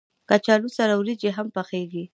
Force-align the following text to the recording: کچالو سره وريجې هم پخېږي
کچالو 0.29 0.69
سره 0.77 0.93
وريجې 0.99 1.29
هم 1.37 1.47
پخېږي 1.55 2.03